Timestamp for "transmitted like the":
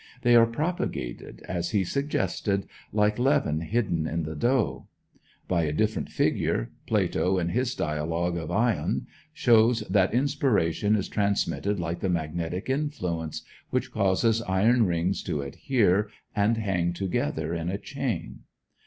11.07-12.09